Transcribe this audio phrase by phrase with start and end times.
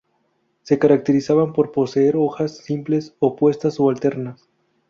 [0.63, 4.49] Se caracterizaban por poseer hojas simples, opuestas o alternas.